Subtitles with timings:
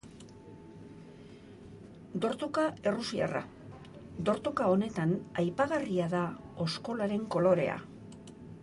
[2.23, 2.63] Dortoka
[2.93, 3.43] errusiarra:
[4.31, 6.25] dortoka honetan aipagarria da
[6.69, 7.83] oskolaren kolorea.